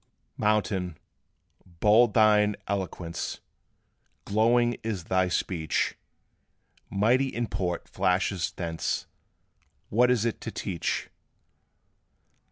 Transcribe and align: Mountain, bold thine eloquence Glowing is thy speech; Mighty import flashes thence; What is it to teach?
Mountain, 0.37 0.97
bold 1.63 2.15
thine 2.15 2.55
eloquence 2.67 3.39
Glowing 4.25 4.77
is 4.81 5.03
thy 5.03 5.27
speech; 5.27 5.95
Mighty 6.89 7.27
import 7.35 7.87
flashes 7.87 8.49
thence; 8.49 9.05
What 9.89 10.09
is 10.09 10.25
it 10.25 10.41
to 10.41 10.49
teach? 10.49 11.11